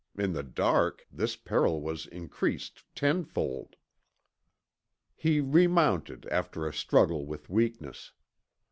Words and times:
In 0.17 0.33
the 0.33 0.41
dark, 0.41 1.05
this 1.11 1.35
peril 1.35 1.79
was 1.79 2.07
increased 2.07 2.83
tenfold. 2.95 3.75
He 5.15 5.39
remounted 5.39 6.25
after 6.31 6.65
a 6.67 6.73
struggle 6.73 7.27
with 7.27 7.51
weakness. 7.51 8.11